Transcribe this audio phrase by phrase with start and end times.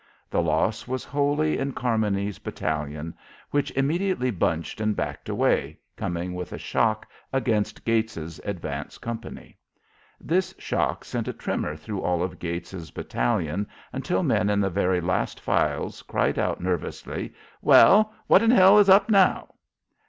[0.31, 3.13] The loss was wholly in Carmony's battalion,
[3.51, 9.59] which immediately bunched and backed away, coming with a shock against Gates's advance company.
[10.19, 15.01] This shock sent a tremor through all of Gates's battalion until men in the very
[15.01, 17.31] last files cried out nervously,
[17.61, 19.53] "Well, what in hell is up now?"